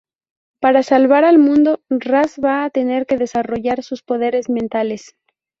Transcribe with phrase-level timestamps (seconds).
[0.59, 5.15] Para salvar al mundo, Raz va a tener que desarrollar sus poderes mentales.